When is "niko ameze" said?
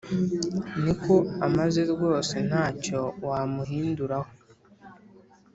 0.83-1.81